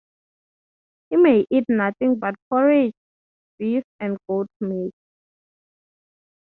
He 1.11 1.17
may 1.17 1.45
eat 1.51 1.65
nothing 1.69 2.17
but 2.17 2.33
porridge, 2.49 2.95
beef, 3.59 3.83
and 3.99 4.17
goat 4.27 4.47
meat. 4.59 4.93